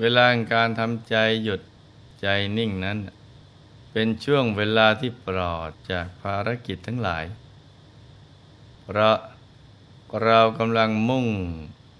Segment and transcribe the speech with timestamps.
[0.00, 1.60] เวลาการทำใจหยุด
[2.22, 2.26] ใจ
[2.58, 2.98] นิ่งนั้น
[3.92, 7.24] เป็นช่วงเวลาที่ปลอดจากภารกิจทั้งหลาย
[8.82, 9.16] เพราะ
[10.22, 11.26] เรากำลังมุ่ง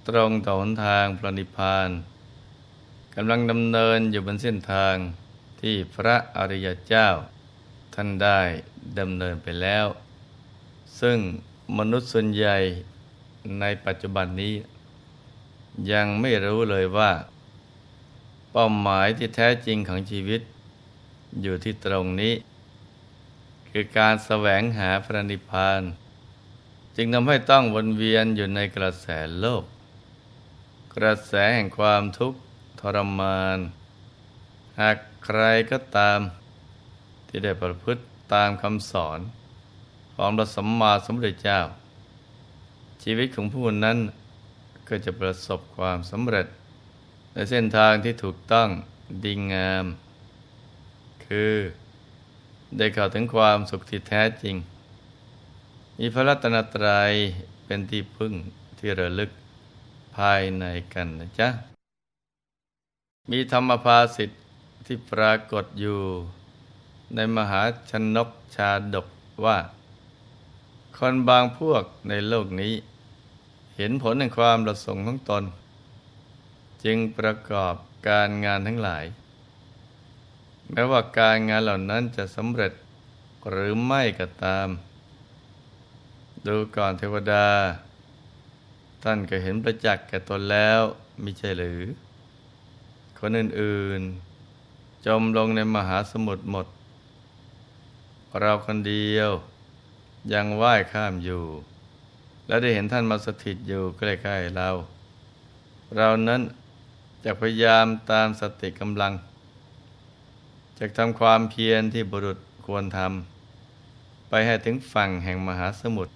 [0.09, 1.89] ตรงต่อหนทางพระนิพพาน
[3.15, 4.95] กำลังดำเนินอยู่บนเส้นทาง
[5.61, 7.09] ที่พระอริยเจ้า
[7.95, 8.41] ท่านได้
[8.99, 9.87] ดำเนินไปแล้ว
[11.01, 11.19] ซึ่ง
[11.79, 12.59] มนุษย์ส่วนใหญ่
[13.61, 14.55] ในปัจจุบันนี้
[15.93, 17.11] ยังไม่รู้เลยว่า
[18.53, 20.41] เป้าหมายที่แท้จริงของชีวิต
[21.43, 22.35] อยู่ที่ตรงนี้
[23.69, 25.83] คือการแสวงหาพระนิพพาน
[26.97, 29.07] จึงทำให้ต้องวนเวียนอยู่ในกระแส
[29.39, 29.65] โลก
[30.97, 32.39] กระแสแห่งความทุกข์
[32.81, 33.59] ทรมาน
[34.81, 36.21] หากใครก็ตาม
[37.29, 38.03] ที่ได้ประพฤติ
[38.35, 39.19] ตามคำสอน
[40.15, 41.61] ของพระสัมมาสัมพุทธเจ้า
[43.03, 43.99] ชีวิตของผู้นั้น
[44.89, 46.47] ก็จะประสบความสำเร็จ
[47.33, 48.69] ในเส้นทางที่ถูกต้อง
[49.25, 49.85] ดีงาม
[51.25, 51.55] คือ
[52.77, 54.57] ได้เข้าถึงความสุขที่แท้จริง
[55.99, 57.13] มีพระรัตนตรัย
[57.65, 58.35] เป็นที่พึ่ง
[58.79, 59.31] ที่ระลึก
[60.17, 60.65] ภายใน
[60.95, 61.49] กันนะจ๊ะ
[63.31, 64.43] มีธรรมภาสิทธิ์
[64.87, 66.01] ที่ปรากฏอยู่
[67.15, 69.07] ในมหาชนกชาดก
[69.45, 69.59] ว่า
[70.97, 72.75] คนบางพวกในโลกนี้
[73.77, 75.45] เห็นผลในความประสงค์ของตน
[76.85, 77.75] จึงประกอบ
[78.09, 79.05] การงานทั้งหลาย
[80.71, 82.73] แม้ว่าการงานเหล่านั้นจะสำเร็จ
[83.51, 84.69] หรือไม่ก็ตาม
[86.47, 87.47] ดูก่อนเทวดา
[89.03, 90.81] ท่านก็เห็นประจักษ์แก่ตนแล้ว
[91.23, 91.81] มิใช่หรือ
[93.19, 96.67] คนอื่นๆ จมลงในมหาสมุทรหมด
[98.41, 99.31] เราคนเดียว
[100.33, 101.45] ยังว่ายข้ามอยู่
[102.47, 104.69] และได้เห็นท่านมาสถิตอยู่ใกล้ๆเรา
[105.97, 106.41] เรานั้น
[107.25, 109.13] จะพยายามตามสติกำลัง
[110.79, 116.15] จะทำความเพียรที่บุรุษควรทำไปให้ถึงฝั่งแห่งมหาสมุทร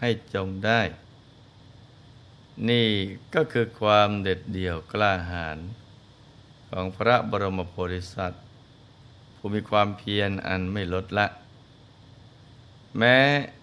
[0.00, 0.80] ให้จงได้
[2.68, 2.88] นี่
[3.34, 5.58] ก็คือความเด็ดเดี่ยวกล้าหาญ
[6.70, 8.44] ของพระบรมโพธิสัตว์
[9.36, 11.26] ผู้มีความเพียรอันไม่ลดละ
[12.98, 13.16] แม้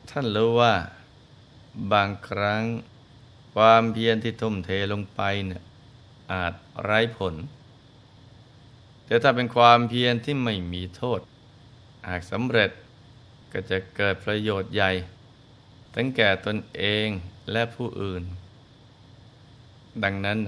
[0.09, 0.73] ท่านรู้ว่า
[1.91, 2.63] บางครั้ง
[3.53, 5.63] ความเพียรที่ทุ่มเทลงไปเนี่ย
[6.31, 6.53] อาจ
[6.83, 7.35] ไร้ผล
[9.05, 11.19] แต่ถ้าเป็นความเพียรที่ไม่มีโทษ
[12.07, 12.71] หากสำเร็จ
[13.51, 14.91] ก็จะเกิดประโยชน์ใหญ่
[15.93, 17.07] ทั้งแก่ตนเอง
[17.51, 18.23] และผู้อื่น
[20.03, 20.39] ดังนั้น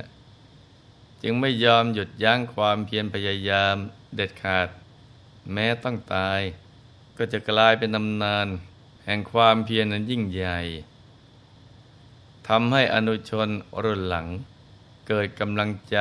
[1.23, 3.75] จึงไม่ยอมหยุดยั้งความเพียรพยายาม
[4.15, 4.67] เด็ดขาด
[5.53, 6.41] แม้ต้องตาย
[7.17, 8.47] ก็จะกลายเป็นตำนาน
[9.05, 10.59] แห่งความเพียรนั้นยิ่งใหญ่
[12.47, 13.49] ทำให้อนุชน
[13.83, 14.27] รุ่นหลัง
[15.07, 15.97] เกิดกำลังใจ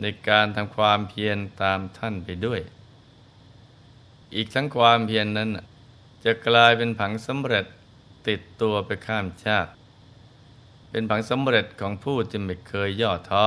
[0.00, 2.60] ในการทำความเพียรตามท่านไปด้วย
[4.34, 5.50] อีกทั้งความเพียรนนั้น
[6.24, 7.66] จะกลายเป็นผังสำเร็จ
[8.28, 9.70] ติดตัวไปข้ามชาติ
[10.90, 13.46] เป็นผังสำเร็จของผู้ที่ไม่เคยย่อท้อ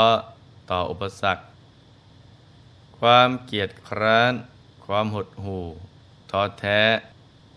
[0.70, 1.44] ต่ออุปสรรค
[3.00, 4.34] ความเกียจคร้าน
[4.86, 5.66] ความหดหู่
[6.32, 6.82] ท้อแท้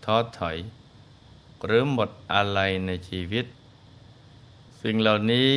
[0.05, 0.57] ท้อถอย
[1.65, 3.45] หรือหมดอะไรในชีวิต
[4.81, 5.51] สิ่งเหล่านี้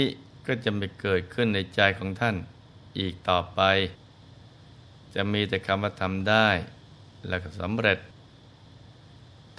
[0.52, 2.36] ก็จะไม่เกิดขึ้นในใจของท่าน
[2.98, 3.60] อีกต่อไป
[5.14, 6.48] จะมีแต่คำว่าทำได้
[7.28, 7.98] และก็สำเร็จ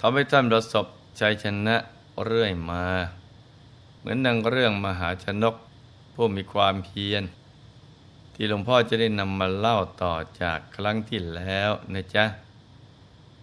[0.00, 0.86] ทำให้ท่านประสบ
[1.20, 1.76] ชัยชนะ
[2.24, 2.86] เรื่อยมา
[3.98, 5.54] เหมือนนังเรื่องมหาชนก
[6.14, 7.22] ผู้มีความเพียร
[8.34, 12.24] ที่หลวงพ่อจะได้นำมาเล่าต่อจากครั้งที่แล้วนะจ๊ะ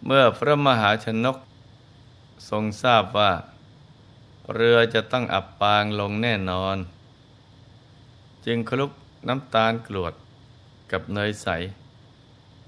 [0.06, 1.38] เมื่อพระมหาชนก
[2.50, 3.32] ทรงทราบว่า
[4.54, 6.78] เรือจะต้องอับปางลงแน่นอน
[8.46, 8.92] จึงคลุก
[9.28, 10.14] น้ำตาลกรวด
[10.92, 11.48] กับเนยใส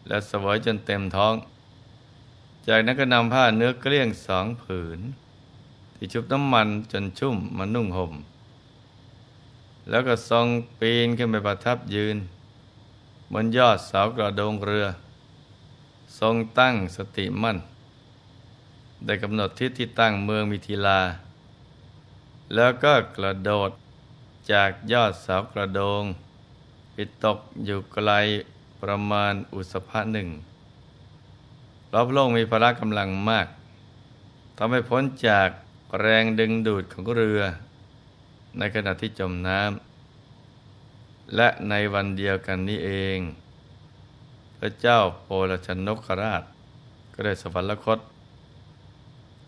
[0.07, 1.35] และสวยจนเต็มท้อง
[2.67, 4.99] จากนั้นก็นำผ้าเนื้อเกลี้ยงสองผืน
[5.95, 8.13] ที่ชุบน้ำมันจนชุ่มมานุ่งห่ม
[9.89, 10.47] แล้วก็ทรง
[10.79, 12.17] ปีนขึ้นไปประทับยืน
[13.33, 14.87] บนยอดเสากระโดงเรือ
[16.19, 17.57] ทรงตั้งสติมั่น
[19.05, 20.99] ได้กำหนดทิศที่ตั้งเมืองมิถิลา
[22.53, 23.71] แล้วก็กระโดด
[24.51, 26.03] จากยอดเสากระโดง
[26.91, 28.11] ไปตกอยู่ไกล
[28.81, 30.29] ประมาณอุสภะหนึ่ง
[31.93, 33.47] รอบโลกมีพละกำลังมาก
[34.57, 35.49] ทำให้พ้นจาก
[35.99, 37.41] แรงดึงดูดของเรือ
[38.57, 43.19] ในขณะที่จมน้ำและในวันเดียวกันนี้เอง
[44.57, 46.43] พระเจ้าโพลชนกราช
[47.13, 47.99] ก็ได้สวรรคต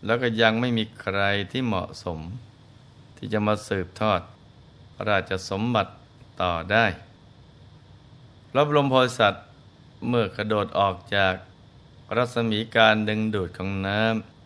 [0.04, 1.20] แล้วก็ยังไม่มีใคร
[1.50, 2.20] ที่เหมาะสม
[3.16, 4.20] ที่จะมาสืบทอด
[5.08, 5.92] ราชสมบัติ
[6.42, 6.86] ต่อได้
[8.50, 9.44] พระบรมโพธิสัตว์
[10.08, 11.34] เมื่อกระโดดออกจาก
[12.16, 14.00] รัศมีการดึงดูดของน้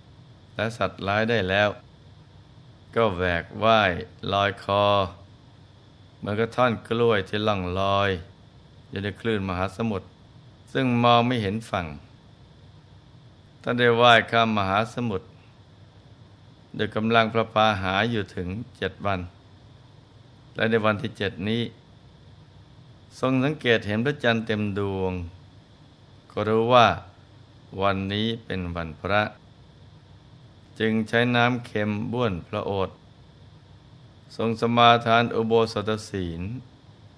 [0.06, 1.68] ำและสัตว์ร้ายได้แล้ว
[2.94, 3.92] ก็แหวกว่าย
[4.32, 4.84] ลอยคอ
[6.18, 8.10] เหมือนกับท่อนกล้วยที่ล่องลอย
[8.90, 10.06] อยู่ในคลื่นมหาสมุทร
[10.72, 11.86] ซึ่งมองไม่เห็นฝั่ง
[13.62, 15.26] ท่านได้ว่ายข้ามมหาสมุทร
[16.74, 19.20] โดยกำลังประปาหาอยู่ถึงเจ็ดวัน
[20.58, 21.62] และในวันที่เจ็ดนี้
[23.20, 25.12] ทรงสังเกตเห็นพระจันทร์เต็มดวง
[26.30, 26.86] ก็รู้ว่า
[27.82, 29.22] วันนี้เป็นวันพระ
[30.78, 32.96] จึงใช้น้ำเค็มบ้วนพระโอษฐ์
[34.36, 36.40] ทรงสมาทานอุโบสถศีล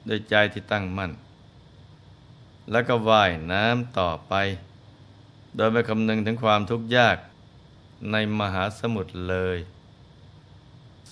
[0.09, 1.13] ด้วยใจที่ตั้งมั่น
[2.71, 4.35] แล้วก็ว่ายน้ำต่อไป
[5.57, 7.17] โดยไม่คำนึงถึงความทุกข์ยาก
[8.11, 9.59] ในมหาสมุทรเลย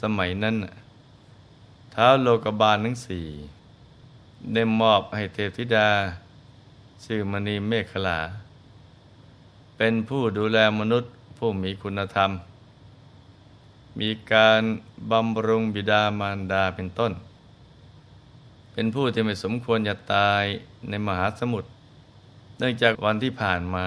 [0.00, 0.56] สมัยนั้น
[2.00, 3.26] ท้าโลกบาลทั้งสี่
[4.52, 5.90] ได้มอบให้เทพธิดา
[7.04, 8.18] ชื่อมณีเมฆลา
[9.76, 12.30] เป็นผู้ดูแลมนุษย์ผู้มีคุณธรรม
[14.00, 14.62] มีการ
[15.10, 17.12] บำรุงบิดามารดาเป็นต้น
[18.72, 20.44] เป็นผู้ที่ไม่สมควรจะตาย
[20.88, 21.68] ในมหาสมุทร
[22.58, 23.86] เนื่องจากวันที่ผ่านมา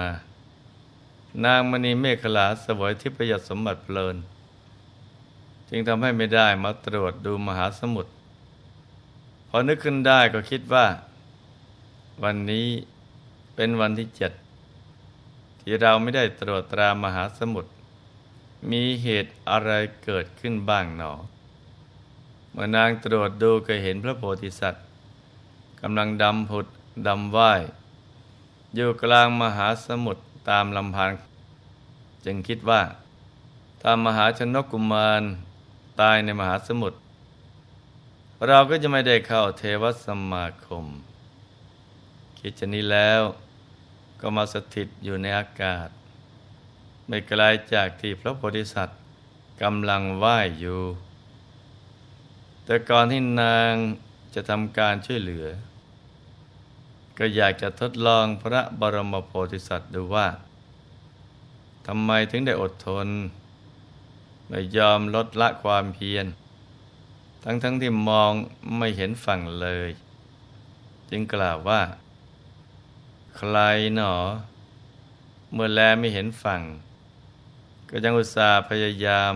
[1.44, 4.16] นางมณีเมฆลาสวยทิพยสมบัติเพลิน
[5.74, 8.12] จึงทำให้ไม่ได้มาตรวจดูมหาสมุทร
[9.48, 10.86] พอนึกขึ้นได้ก็คิดว่า
[12.22, 12.66] วันนี้
[13.54, 14.32] เป็นวันที่เจ็ด
[15.60, 17.70] ที่เราไม่ได้ตรวจตรามหาสมุทร
[18.70, 19.70] มีเหตุอะไร
[20.04, 21.12] เกิดขึ้นบ้างหนอ
[22.50, 24.84] เมื่อนางตรวจดูก็เห็นพระโพธิสัตว์
[25.80, 26.66] กำลังดำผุด
[27.06, 27.62] ดำว่าย
[28.74, 31.12] อยู่กลางมหาสมุทรตามลำพัง
[32.24, 32.82] จึงคิดว่า
[33.80, 35.24] ถ้ามหาชนกกุมาร
[36.02, 36.98] ตายในมหาสมุทร
[38.46, 40.84] เราก็จะไม่ได้เข้าเทวสมาคม
[42.38, 43.20] คิดจะนี้แล้ว
[44.20, 45.88] ก็มาสถิตอยู่ในอากาศ
[47.06, 49.00] ไม่ไกลาจากที่พระโพธิสัตว์
[49.62, 50.82] กำลังว่ายอยู่
[52.64, 53.72] แต่ก่อนที่นาง
[54.34, 55.46] จะทำการช่วยเหลือ
[57.18, 60.28] ก็อยากจะทดลองพระบรมโพธิสัตว์ดูว่า
[61.86, 63.08] ทำไมถึงได้อดทน
[64.54, 66.26] ไม่ยอมลดละความเพียร
[67.44, 68.32] ทั้งๆทที่มอง
[68.76, 69.90] ไม่เห็นฝั่งเลย
[71.10, 71.82] จึงกล่าวว่า
[73.36, 73.56] ใคร
[73.94, 74.14] หนอ
[75.52, 76.62] เมื่อแลไม่เห็นฝั่ง
[77.90, 79.34] ก็ยังอุตส่าห์พยายาม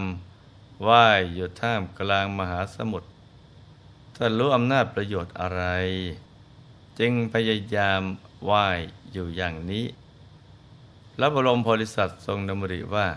[0.89, 3.09] ว่ายอยู่ท่ามกลางมหาสมุทร
[4.17, 5.63] ถ้ารู้อำนาจประโยชน์อะไร
[6.99, 8.03] จึงพยายาม
[8.51, 8.79] ว่าย
[9.13, 9.85] อยู่อย่างนี้
[11.15, 13.09] พระบรมโพธิสัตว์ทรงดำริว่า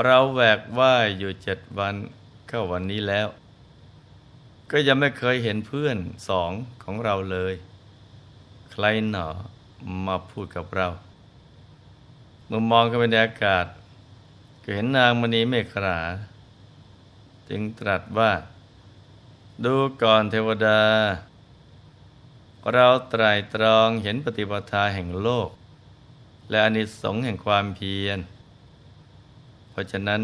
[0.00, 1.94] เราแหวกว่ายอยู่เจ็ดวัน
[2.48, 3.28] เข้าวันนี้แล้ว
[4.70, 6.50] ก็ยังไม่เคยเห็นเพื่อนสอง
[6.82, 7.54] ของเราเลย
[8.70, 9.28] ใครหนอ
[10.06, 10.88] มาพูดกับเรา
[12.46, 13.66] เมื่อมองเข้าไปในอากาศ
[14.62, 15.98] ก็เห็นนางมณีเมฆรา
[17.48, 18.32] จึงตรัสว่า
[19.64, 20.80] ดูก่อนเทวดา
[22.72, 25.50] เราไตรตรองเห็นปฏิปทาแห่งโลก
[26.50, 28.18] และอนิสงส์แห่งความเพียร
[29.72, 30.20] เพราะฉะนั้น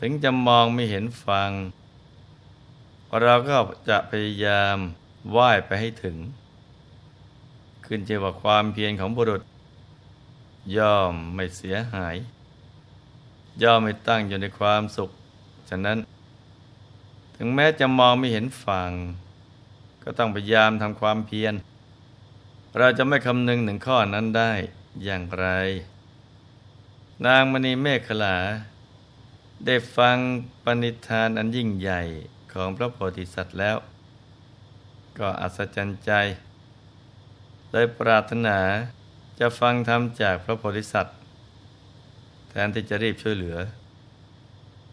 [0.00, 1.50] ถึงจะมองไม่เห็นฟัง
[3.22, 3.56] เราก็
[3.88, 4.76] จะพยายาม
[5.36, 6.16] ว่ายไปให้ถึง
[7.86, 9.42] ขึ้นเจว่าความเพียรของบุรุษ
[10.76, 12.16] ย่อมไม่เสียหาย
[13.62, 15.10] ย่อมไม่ตั้งอยู่ในความสุข
[15.68, 15.98] ฉะนั้น
[17.36, 18.90] ถึงแม้จะมองไม่เห็นฝั่ง
[20.02, 21.54] ก็ต้องพยายามทำความเพียร
[22.78, 24.52] เราจะไม่คำนึงหนึ่งข้อนั้นได้
[25.04, 25.46] อย่างไร
[27.26, 28.36] นางมณีเมฆขลา
[29.66, 30.16] ได้ฟัง
[30.64, 32.00] ปณิธานอันยิ่งใหญ่
[32.52, 33.76] ของพระโพธิสัตว์แล้ว
[35.18, 36.10] ก็อัศจรรย์ใจ
[37.70, 38.58] เลยปรารถนา
[39.40, 41.16] จะฟังธรรมจากพระโพธิสัตว์
[42.48, 43.56] แทนที่จะรีบช่วยเหลือ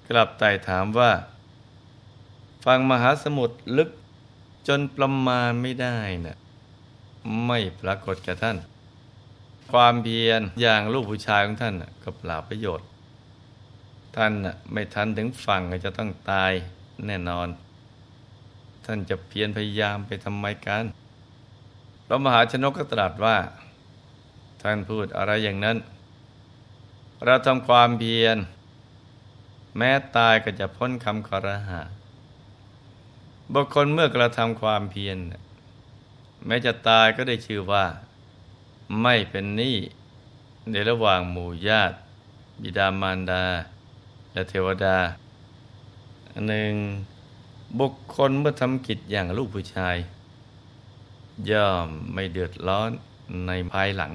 [0.10, 1.12] กลับไต่ถามว่า
[2.66, 3.90] ฟังมหาสมุทรลึก
[4.68, 6.38] จนประมาณไม่ได้นะ่ะ
[7.46, 8.58] ไม่ปรากฏแก่ท่าน
[9.72, 12.88] ความเพียรอย่างลูกผู้ชายของท่านก็เปล่าประโยชน์
[14.16, 14.34] ท่าน
[14.72, 16.52] ไม่ทันถึงฝั่งจะต้องตาย
[17.06, 17.48] แน่นอน
[18.86, 20.86] ท่านจะเพียรพยายามไปทำไมกัน
[22.08, 23.38] พระมหาชนกก็ตรัสว่า
[24.62, 25.78] ท่านพูดอะไรอย่างนั้น
[27.26, 28.38] เราทำความเพียร
[29.78, 31.82] แม้ตายก็จะพ้นคำคอรหา
[33.54, 35.18] บุคคลเมื่อกระทำความเพียร
[36.46, 37.86] แม้จะตายก็ได้ชื่อว่า
[39.02, 39.78] ไม่เป็นหนี้
[40.72, 41.96] ในระหว่างหมู่ญาติ
[42.62, 43.44] บิดามารดา
[44.34, 44.98] และเทวดา
[46.48, 46.74] หนึ่ง
[47.80, 49.96] บุคคลเมื่อทำกิจอย่างลูกผู้ชาย
[51.52, 52.92] ย่อมไม่เดือดร้อน
[53.48, 54.12] ในภายหลัง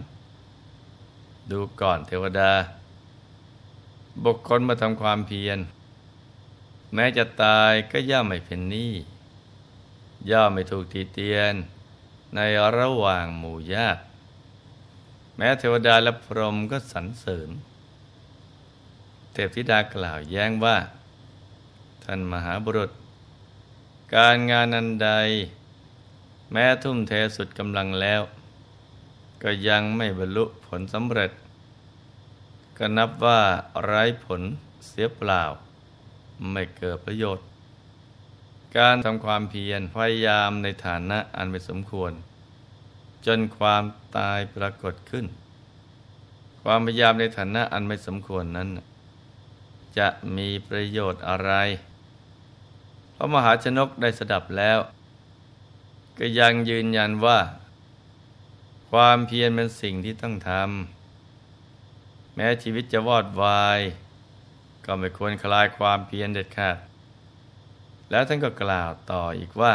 [1.50, 2.52] ดูก่อนเทวดา
[4.24, 5.58] บุคคลมาทำความเพียร
[6.94, 8.92] แม้จะตายก็ย่อมไม่เป็นหนี้
[10.30, 11.54] ย่อมไม่ถูกตีเตียน
[12.34, 12.40] ใน
[12.78, 14.00] ระหว่างหมู่ญาติ
[15.42, 17.48] แม้เทวดาและพรหมก็สรรเสริญ
[19.32, 20.76] เทพธิดากล่าวแย้งว่า
[22.04, 22.90] ท่านมหาบุรุษ
[24.16, 25.10] การงานอันใด
[26.52, 28.22] แม้ทุ่มเทสุดกำลังแล้ว
[29.42, 31.32] ก็ยังไม่บรรลุผลสำเร็จ
[32.78, 33.40] ก็นับว่า
[33.84, 34.42] ไร้ผล
[34.86, 35.42] เสียเปล่า
[36.50, 37.46] ไม่เกิดประโยชน์
[38.78, 42.14] การทำความเพียรพยายามในฐานะอันไม่สมควร
[43.26, 43.82] จนความ
[44.16, 45.26] ตายปรากฏขึ้น
[46.62, 48.68] ความพยายามในฐานะอันไม่สมควรนั้น
[49.98, 51.52] จะมีประโยชน์อะไร
[53.12, 54.78] เพราะมหาชนกได้สดับแล้ว
[56.18, 57.38] ก็ยังยืนยันว่า
[58.90, 63.80] ความเพียรเป็นสิ่งที่ต้องทำแม้ชีวิตจะวอดวาย
[64.84, 66.76] ก็ไม่ควรคลายความเพียรเด็ดขาด
[68.10, 69.74] แล้วท่านก็กล่าวต่ออีกว่า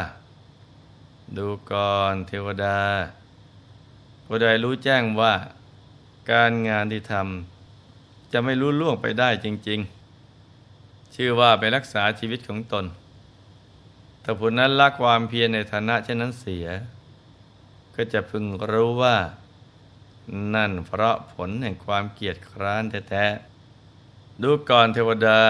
[1.38, 2.80] ดูก่อนเทวดา
[4.25, 5.34] ผู้ใดรู้แจ้งว่า
[6.32, 9.79] การงานที่ทำจะไม่รู้ล่วงไปได้จริง
[10.48, 12.86] ๆ ชื่อว่าไปรักษาชีวิตของตน
[14.24, 16.67] ถ้าผู้นั้นละความเพียรในฐานะเช่นนั้นเสีย
[17.96, 19.17] ก็จะพึงรู้ว่า
[20.55, 25.41] นั่นเพราะผลแห่งความเกียจคร้านแท้ๆดูก่อนเทวดา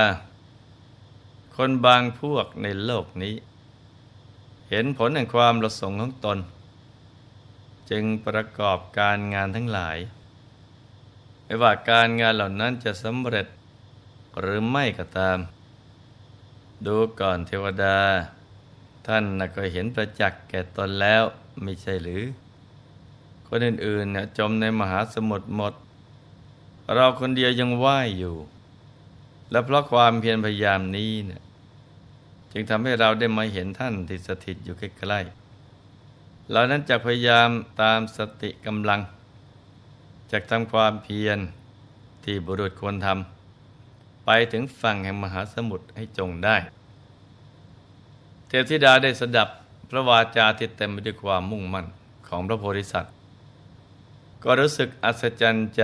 [1.55, 3.35] คนบางพวกในโลกนี้
[4.69, 6.37] เห็นผลแห่งความประสงค์ของตน
[7.89, 9.97] จึงประกอบการงานทั้งหลาย
[11.43, 13.47] ไม่ว่าการงานเหล่านั้นจะสำเร็จ
[14.39, 15.37] หรือไม่ก็ตาม
[16.85, 17.97] ดูก่อนเทวดา
[19.07, 19.23] ท่าน
[19.55, 21.23] ก็เห็นประจักษ์แก่ตนแล้ว
[21.63, 22.23] ไม่ใช่หรือ
[23.47, 25.73] คนอื่นๆเนี่ยจมในมหาสมุทรหมด
[26.93, 28.35] เราคนเดียวยังว่ายอยู่
[29.51, 31.41] และเพราะความเพียรพยายามนี้เนี่ย
[32.51, 35.44] จึงทำให้เราได้มาเห็นท่านที่สถิตอยู่ใกล้ๆ
[36.51, 37.49] เรานั้นจะพยายาม
[37.81, 39.01] ตามสติกำลัง
[40.31, 41.39] จากทำความเพียร
[42.23, 46.55] ที่บุรุษควรทำไปถึงฝั่งแห่งมหาสมุทรให้จงได้
[48.47, 49.49] เทพธิดาได้สดับ
[49.89, 51.85] พระวาจาที่เต็มไปด้วยความมุ่งมั่น
[52.27, 53.13] ของพระโพธิสัตว์
[54.43, 55.83] ก็รู้สึกอัศจรรย์ใจ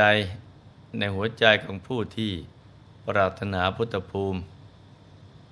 [0.98, 2.32] ในหัวใจของผู้ที่
[3.08, 4.40] ปรารถนาพุทธภูมิ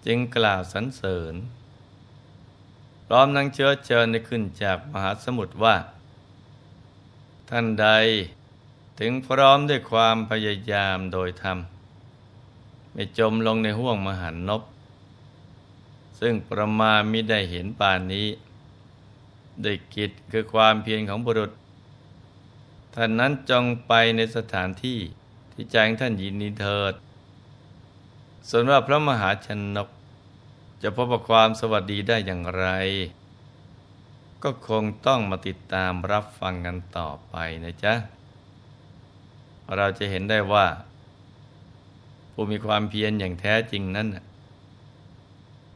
[0.06, 1.36] จึงกล่าวสรรเสริญ
[3.12, 5.76] พร้อมนังเชื้อเชิญได้ขึ้นจากมหาสมุทรว่า
[7.50, 7.88] ท่านใด
[9.00, 11.58] ถึงพร้อมด้วยความพยายามโดยธรรม
[12.94, 14.62] ไม่จมลงในห่วงมหันนบ
[16.20, 18.28] ซึ่งประมามิได้เห็นป่านนี้
[19.64, 21.52] ด้วยกิจคือความเพียรของบุรุษ
[22.96, 25.00] ท่านนั้นจงไปในสถานที่
[25.52, 26.94] ที่ใจท่านยินดีเถิด
[28.50, 29.90] ส่วนว่าพระมหาชนก
[30.82, 32.66] จะพบความสวัสดีได้อย่างไร
[34.44, 37.94] ก็คงต้องมาติดตามรับฟังกันต่อไปนะจ๊ะ
[39.76, 40.68] เราจะเห็นได้ว่า
[42.32, 44.08] ผู้มีความเพียรอย่างแท้จริงนั้น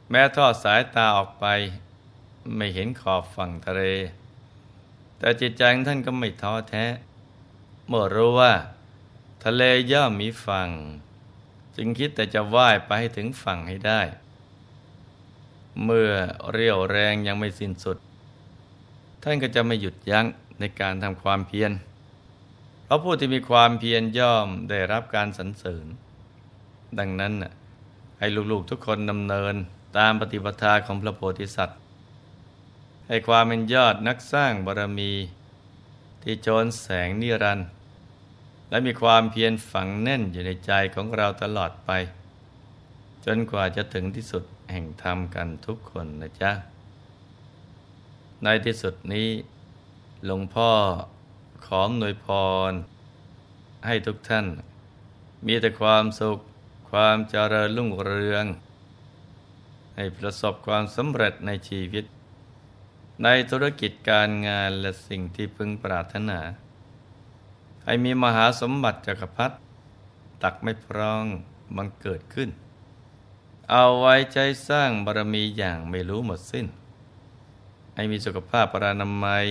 [0.10, 1.46] แม้ทอดสายตาออกไป
[2.56, 3.84] ไม่เห็นขอบฝั่งทะเล
[5.18, 6.86] แต่จิตใจของท่านก็ไม่ท้อแท้
[7.88, 8.54] เมื่อรู้ว่า
[9.44, 10.70] ทะเลย่อมมีฝั่ง
[11.76, 14.02] จึงคิดแต่จะว่ายไปให้ถึงฝั่งให้ได้
[15.84, 16.12] เมื่อ
[16.52, 17.98] เรี่ยวแรงยังไม่สิ้นสุด
[19.24, 20.26] ท่านก็จะไม่หยุดยั้ง
[20.60, 21.72] ในการทำความเพียร
[22.86, 25.86] เพราะผู้ที่มีความเพียรย่อมได้รับการสรรเสริญ
[27.00, 27.34] ดังนั้น
[28.20, 29.56] ให้ลูกๆทุกคนดำเนิน
[29.98, 31.80] ตามปฏิปทาของพระโพธิสัตว์
[33.08, 35.12] ให้ความเป็นยอดนักสร้างบารมี
[36.24, 37.68] ที่โจรแสงนิรันดร์
[38.70, 41.92] และมีความเพียรฝังแน่นอยู่ในใจของเราตลอดไป
[43.26, 46.52] จนกว่าจะถึงที่สุดแห่งธรรมกันทุกคนนะจ๊ะ
[48.44, 49.30] ในที่สุดนี้
[50.26, 50.72] หลวงพ่อ
[51.66, 52.28] ขอหน่วยพ
[52.70, 52.74] ร
[53.86, 54.48] ให้ทุกท่าน
[55.46, 56.40] มีแต่ความสุข
[56.92, 58.46] ความเจริญรุ่งเรือง
[59.96, 62.06] ให้ประสบความสำเร็จในชีวิต
[63.24, 66.40] ในธุรกิจการงานและสิ่งที่พึงปรารถนา
[67.86, 69.56] ให้มีมหาสมบัติจักรพรรดิ
[70.44, 71.26] ตักไม่พร้อง
[71.76, 72.50] บังเกิดขึ้น
[73.76, 76.68] เอาไว้ใช้สร้างบารมีอย่างไม่รู้หมดสิ้น
[77.96, 79.48] ให้มีสุขภาพปรานามัย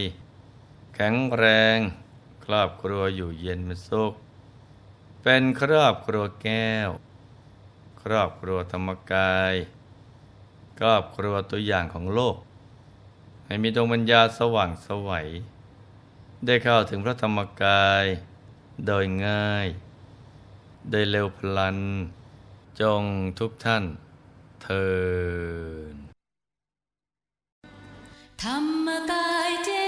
[0.95, 1.45] แข็งแร
[1.77, 1.79] ง
[2.45, 4.13] ครอบครัวอยู่เย็นมีสุข
[5.23, 6.89] เป็นครอบครัวแก้ว
[8.03, 9.55] ครอบครัวธรรมกาย
[10.79, 12.37] ครอบครัวตัวอย่างของโลก
[13.47, 15.29] ให้มีดวงวัญญาสว่างสวัย
[16.47, 18.05] ได้เข้าถึงพระธรรมกาย
[18.87, 19.67] โดยง่าย
[20.91, 21.79] ได้เร็วพลัน
[22.81, 23.03] จง
[23.41, 23.85] ทุกท่าน
[24.63, 24.87] เทิ
[25.93, 25.97] น
[28.43, 29.82] ธรรมกายเจ